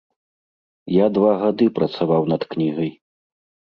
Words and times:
Я 0.95 1.05
два 1.19 1.31
гады 1.43 1.71
працаваў 1.79 2.29
над 2.35 2.41
кнігай. 2.53 2.91